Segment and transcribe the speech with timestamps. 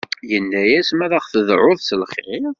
[0.35, 2.43] Ini-as ma aɣ-d-tedɛuḍ s lxir?